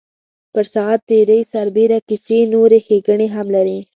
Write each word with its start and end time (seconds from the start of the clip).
پر 0.53 0.65
ساعت 0.75 0.99
تېرۍ 1.09 1.41
سربېره 1.53 1.97
کیسې 2.07 2.39
نورې 2.53 2.79
ښیګڼې 2.85 3.27
هم 3.35 3.47
لري. 3.55 3.79